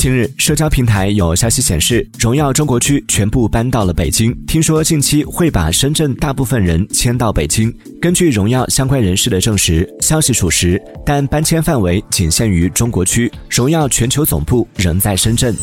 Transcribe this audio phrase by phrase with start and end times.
[0.00, 7.70] 近日社交平台有消息显示荣耀中国区全部搬到了北京听说近期会把深圳大部分人迁到北京。
[8.00, 15.54] 根据荣耀相关人士的证实消息属实但搬迁范围仅限于中国区荣耀全球总部仍在深圳。